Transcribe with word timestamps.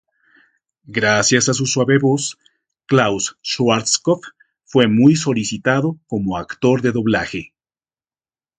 Gracias 0.87 1.47
a 1.47 1.53
su 1.53 1.67
suave 1.67 1.99
voz, 1.99 2.39
Klaus 2.87 3.37
Schwarzkopf 3.43 4.29
fue 4.63 4.87
muy 4.87 5.15
solicitado 5.15 5.99
como 6.07 6.39
actor 6.39 6.81
de 6.81 6.91
doblaje. 6.91 7.53